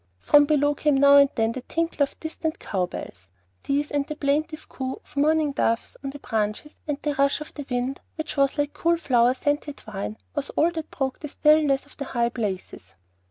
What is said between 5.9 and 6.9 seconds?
in the branches,